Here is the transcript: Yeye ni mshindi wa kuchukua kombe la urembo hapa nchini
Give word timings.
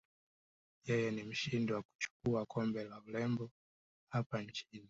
Yeye 0.87 1.11
ni 1.11 1.23
mshindi 1.23 1.73
wa 1.73 1.81
kuchukua 1.83 2.45
kombe 2.45 2.83
la 2.83 3.01
urembo 3.01 3.51
hapa 4.09 4.41
nchini 4.41 4.79